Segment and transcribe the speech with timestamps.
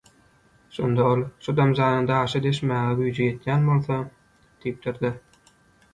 [0.77, 4.03] Şonda ol «Şu damjanyň daşy deşmäge güýji ýetýän bolsa…»
[4.65, 5.17] diýipdir-de